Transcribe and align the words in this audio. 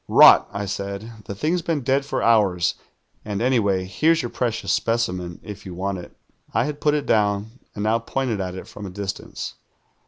"'Rot,' 0.07 0.49
I 0.51 0.65
said. 0.65 1.11
'The 1.25 1.35
thing's 1.35 1.61
been 1.61 1.81
dead 1.81 2.05
for 2.05 2.23
hours, 2.23 2.73
and 3.23 3.39
anyway, 3.39 3.85
here's 3.85 4.23
your 4.23 4.31
])reci()us 4.31 4.69
specimen 4.71 5.39
if 5.43 5.63
you 5.63 5.75
want 5.75 5.99
it.' 5.99 6.17
"I 6.55 6.65
had 6.65 6.83
])ul 6.83 6.95
it 6.95 7.05
down, 7.05 7.59
and 7.75 7.83
now 7.83 7.99
pointed 7.99 8.41
at 8.41 8.55
it 8.55 8.67
from 8.67 8.87
a 8.87 8.89
distance. 8.89 9.53